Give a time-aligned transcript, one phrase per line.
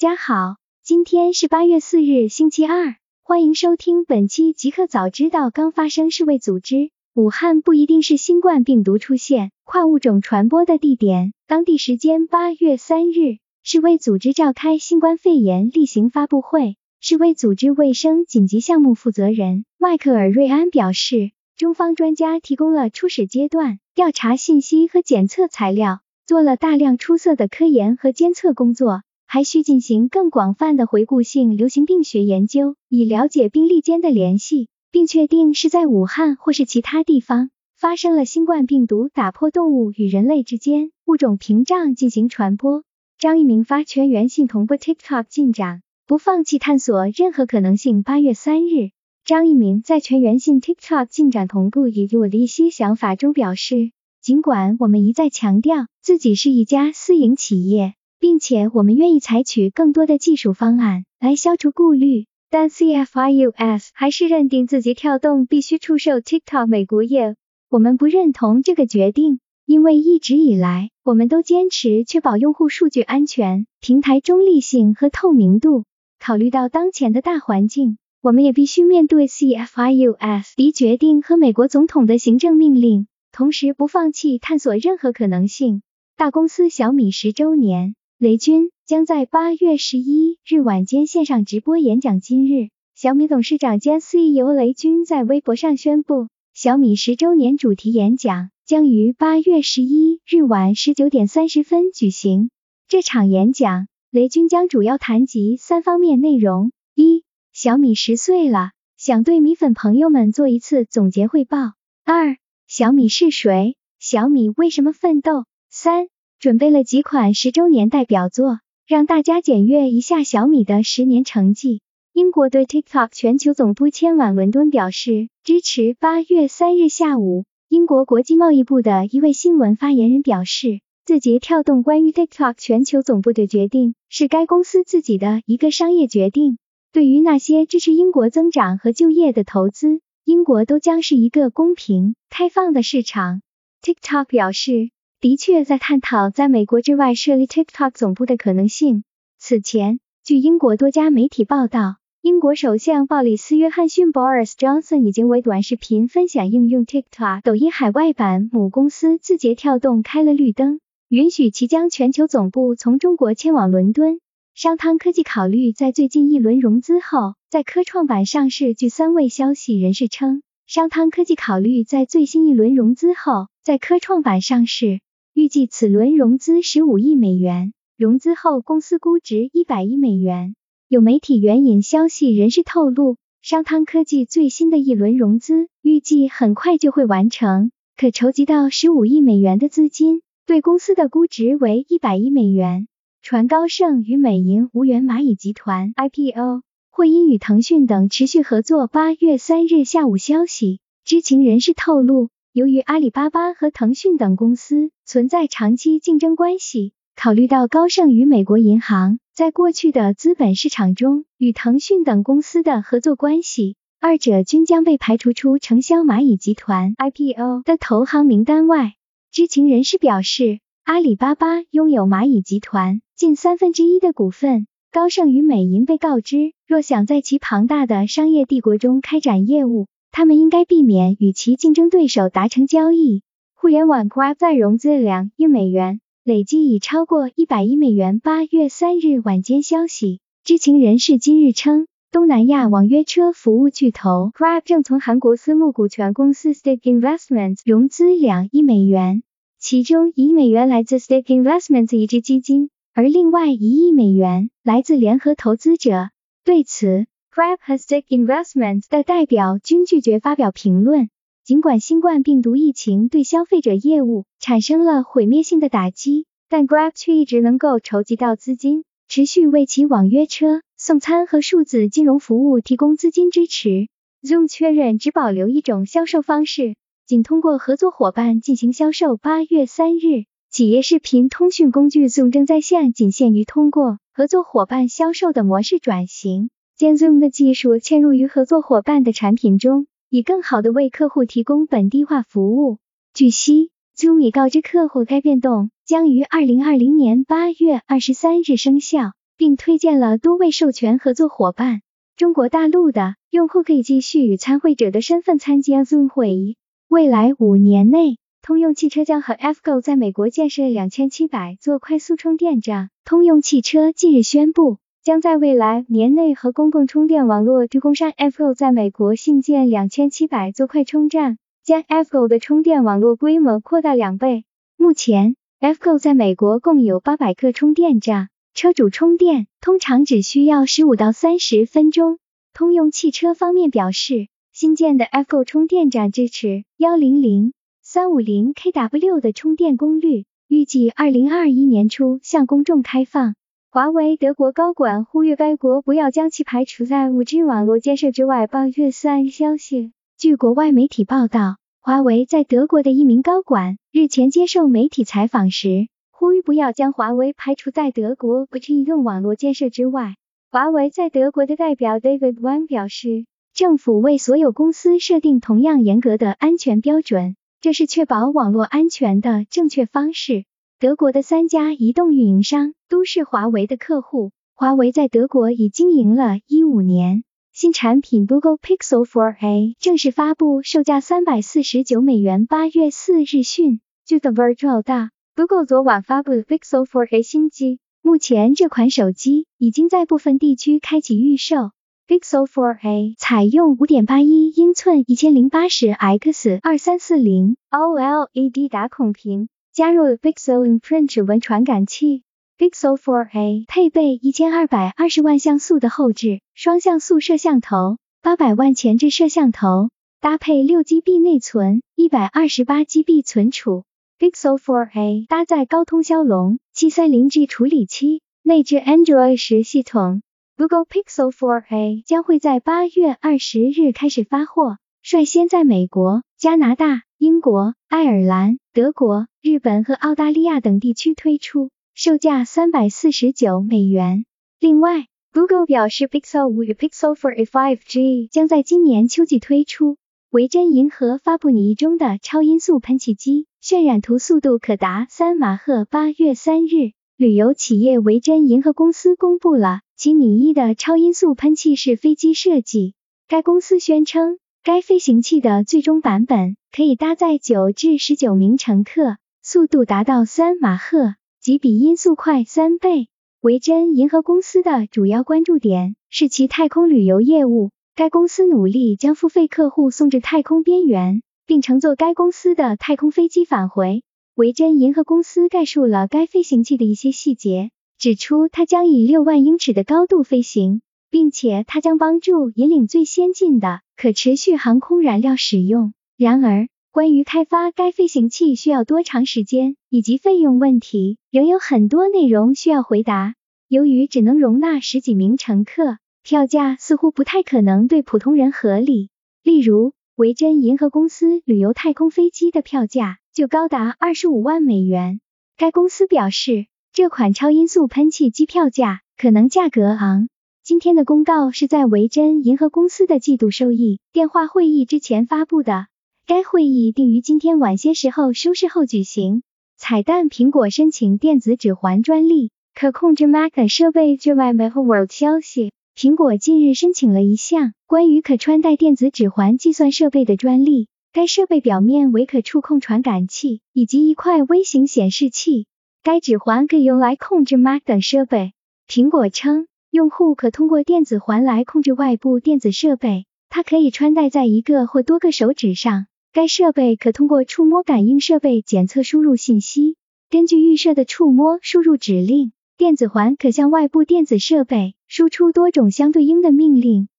[0.00, 5.50] 家好，今天是八月四日，星期二，欢迎收听本期极客早知道。
[5.50, 11.34] 刚发生世卫组织，武汉不一定是新冠病毒出现、跨物种传播的地点。
[11.46, 16.78] 当地时间八月三日，世卫组织召开新冠肺炎例行发布会。
[17.02, 29.02] 世卫组织卫生紧急项目负责人迈克尔·瑞安表示，中方专家提供了初始阶段调查信息和检测材料，做了大量出色的科研和监测工作，
[29.32, 42.82] 还需进行更广泛的回顾性流行病学研究，以了解病例间的联系，并确定是在武汉或是其他地方发生了新冠病毒打破动物与人类之间物种屏障进行传播。
[43.20, 45.82] 张一鸣发全员性同步 TikTok 进展。
[46.08, 48.02] 不放弃探索任何可能性。
[48.02, 48.90] 八月三日，
[49.24, 67.34] 张一鸣在全员性 TikTok 进展同步以及我的一些想法中表示，尽管我们一再强调自己是一家私营企业，并且我们愿意采取更多的技术方案来消除顾虑，但 CFIUS 还是认定字节跳动必须出售 TikTok 美国业务。
[67.70, 75.84] 我们不认同这个决定，因为一直以来我们都坚持确保用户数据安全、平台中立性和透明度。
[76.18, 85.80] 考虑到当前的大环境，我们也必须面对 CFIUS 的决定和美国总统的行政命令，同时不放弃探索任何可能性。
[86.16, 92.20] 大公司小米十周年，雷军将在八月十一日晚间线上直播演讲。
[92.20, 102.50] 今日，小米董事长兼 CEO 雷军在微博上宣布，小米十周年主题演讲将于八月十一日晚十九点三十分举行。
[102.88, 103.86] 这场演讲。
[104.10, 107.24] 雷军将主要谈及三方面内容：一、
[107.54, 111.70] 小米十岁了，想对米粉朋友们做一次总结汇报；
[112.04, 113.76] 二、小米是谁？
[113.98, 115.46] 小米为什么奋斗？
[115.70, 116.08] 三、
[116.40, 121.82] 准备了几款十周年代表作，让大家检阅一下小米的十年成绩。
[122.14, 125.94] 英国对 TikTok 全球总部迁往伦敦表示支持。
[126.00, 130.80] 八月三日下午，英国国际贸易部的一位新闻发言人表示。
[131.04, 136.56] 字节跳动关于 TikTok 全球总部的决定是该公司自己的一个商业决定。
[136.92, 143.42] 对于那些支持英国增长和就业的投资，英国都将是一个公平、开放的市场。
[143.82, 149.04] TikTok 表示，的确在探讨在美国之外设立 TikTok 总部的可能性。
[149.38, 160.80] 此前，据英国多家媒体报道，英国首相鲍里斯·约翰逊 （Boris Johnson） 已经为短视频分享应用 TikTok 抖音海外版母公司字节跳动开了绿灯。
[161.08, 164.20] 允许其将全球总部从中国迁往伦敦。
[164.54, 168.72] 商汤科技考虑在最近一轮融资后在科创板上市。
[168.72, 175.00] 据三位消息人士称，商汤科技考虑在最新一轮融资后在科创板上市，
[175.40, 180.54] 预计此轮融资十五亿美元，融资后公司估值一百亿美元。
[180.86, 190.20] 有媒体援引消息人士透露，商汤科技最新的一轮融资预计很快就会完成，可筹集到十五亿美元的资金。
[190.44, 192.86] 对公司的估值为一百亿美元。
[193.22, 198.86] 传高盛与美银无缘蚂蚁集团 IPO，汇因与腾讯等持续合作。
[198.86, 218.94] 八月三日下午消息，知情人士透露，由于阿里巴巴和腾讯等公司存在长期竞争关系，考虑到高盛与美国银行在过去的资本市场中与腾讯等公司的合作关系，二者均将被排除出承销蚂蚁集团 IPO 的投行名单外。
[219.30, 224.66] 知情人士表示，阿里巴巴拥有蚂蚁集团近三分之一的股份。
[224.92, 233.22] 高盛与美银被告知，若想在其庞大的商业帝国中开展业务，他们应该避免与其竞争对手达成交易。
[233.54, 238.18] 互联网 Grab 再融资两亿美元，累计已超过一百亿美元。
[238.18, 249.22] 八月三日晚间消息，知情人士今日称，东南亚网约车服务巨头 Grab 正从韩国私募股权公司 Stake Investments 融资两亿美元。
[249.58, 256.08] 其中一亿美元来自 Stake Investments 一支基金，而另外一亿美元来自联合投资者。
[256.42, 261.10] 对此，Grab 和 Stake Investments 的代表均拒绝发表评论。
[261.44, 273.88] 尽管新冠病毒疫情对消费者业务产生了毁灭性的打击，但 Grab 却一直能够筹集到资金，持续为其网约车、送餐和数字金融服务提供资金支持。
[274.22, 276.76] Zoom 确认只保留一种销售方式。
[277.06, 279.16] 仅通过合作伙伴进行销售。
[279.16, 286.50] 八月三日，企业视频通讯工具 Zoom 正在线仅限于通过合作伙伴销售的模式转型，
[286.80, 292.78] 将 Zoom 的技术嵌入于合作伙伴的产品中，以更好的为客户提供本地化服务。
[293.12, 299.12] 据悉，Zoom 已告知客户该变动将于二零二零年八月二十三日生效。
[299.36, 301.80] 并推荐了多位授权合作伙伴。
[302.16, 306.56] 中国大陆的用户可以继续以参会者的身份参加 Zoom 会议。
[306.88, 312.88] 未来五年内，通用汽车将和 FGO 在美国建设两千七百座快速充电站。
[313.04, 324.44] 通用汽车近日宣布，将在未来年内和公共充电网络提供商 FGO 在美国新建两千七百座快充站，将 FGO 的充电网络规模扩大两倍。
[324.76, 328.28] 目前，FGO 在美国共有八百个充电站。
[328.52, 332.18] 车主充电通常只需要十五到三十分钟。
[332.52, 343.34] 通用汽车方面表示，新建的 FGO 充电站支持幺零零三五零 kW 的充电功率，预计二零二一年初向公众开放。
[343.72, 348.48] 华为德国高管呼吁该国不要将其排除在 5G 网络建设之外。
[348.48, 355.86] 八月三日消息，据国外媒体报道，华为在德国的一名高管日前接受媒体采访时。
[356.10, 360.16] 呼吁不要将华为排除在德国不移动网络建设之外。
[360.50, 363.24] 华为在德国的代表 David Wang 表示，
[363.54, 370.44] 政府为所有公司设定同样严格的安全标准，这是确保网络安全的正确方式。
[370.80, 374.32] 德国的三家移动运营商都是华为的客户。
[374.54, 377.22] 华为在德国已经营了一五年，
[377.52, 382.46] 新产品 Google Pixel 4a 正式发布，售价三百四十九美元。
[382.46, 385.10] 八月四日讯，据 The Verge 大。
[385.36, 391.72] Google 昨晚发布的 Pixel 4a 新机，目前这款手机已经在部分地区开启预售。
[392.08, 402.24] Pixel 4a 采用5.81英寸 1080x2340 OLED 打孔屏，加入 Pixel Imprint 指纹传感器。
[402.58, 409.90] Pixel 4a 配备1220万像素的后置双像素摄像头，800万前置摄像头，
[410.20, 413.84] 搭配 6GB 内存，128GB 存储。
[414.18, 420.20] Pixel 4a 搭载高通骁龙七三零 G 处理器，内置 Android 十系统。
[420.58, 434.24] Google Pixel 4a 将会在八月二十日开始发货，率先在美国、加拿大、英国、爱尔兰、德国、日本和澳大利亚等地区推出，售价三百四十九美元。
[434.58, 439.98] 另外，Google 表示，Pixel 五与 Pixel 4a 5G 将在今年秋季推出。
[440.30, 443.46] 维珍银河发布拟中的超音速喷气机。
[443.62, 445.84] 渲染图速度可达三马赫。
[445.84, 452.94] 八月三日，旅游企业维珍银河公司公布了其拟一的超音速喷气式飞机设计。
[453.28, 463.08] 该公司宣称，该飞行器的最终版本可以搭载九至十九名乘客，速度达到三马赫，即比音速快三倍。
[463.40, 467.70] 维珍银河公司的主要关注点是其太空旅游业务。
[467.94, 471.22] 该公司努力将付费客户送至太空边缘。
[471.50, 474.04] 并乘坐该公司的太空飞机返回。
[474.36, 480.80] 维珍银河公司概述了该飞行器的一些细节，指出它将以六万英尺的高度飞行，
[481.10, 485.92] 并且它将帮助引领最先进的可持续航空燃料使用。
[486.16, 493.34] 然而，关于开发该飞行器需要多长时间以及费用问题，仍有很多内容需要回答。
[493.68, 499.10] 由于只能容纳十几名乘客，票价似乎不太可能对普通人合理。
[499.42, 505.20] 例如，维珍银河公司旅游太空飞机的票价就高达二十五万美元。
[505.56, 510.28] 该公司表示，这款超音速喷气机票价可能价格昂。
[510.70, 515.88] 今天的公告是在维珍银河公司的季度收益电话会议之前发布的。
[516.28, 519.42] 该会议定于今天晚些时候收市后举行。
[519.76, 524.16] 彩蛋：苹果申请电子指环专利，可控制 Mac 设备。
[524.16, 525.72] 据外媒和 World 消息。
[525.96, 535.66] 苹果近日申请了一项关于可穿戴电子指环计算设备的专利，该设备表面为可触控传感器以及一块微型显示器。
[536.04, 538.52] 该指环可以用来控制 Mac 等设备。
[538.88, 546.06] 苹果称，用户可通过电子环来控制外部电子设备，它可以穿戴在一个或多个手指上。
[546.32, 549.96] 该设备可通过触摸感应设备检测输入信息，
[550.30, 552.52] 根据预设的触摸输入指令。
[552.76, 557.09] 电子环可向外部电子设备输出多种相对应的命令。